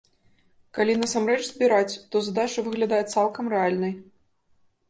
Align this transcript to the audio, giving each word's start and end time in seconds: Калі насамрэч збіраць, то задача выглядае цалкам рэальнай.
Калі 0.77 0.95
насамрэч 1.01 1.43
збіраць, 1.47 1.99
то 2.13 2.23
задача 2.31 2.65
выглядае 2.69 3.03
цалкам 3.13 3.45
рэальнай. 3.55 3.93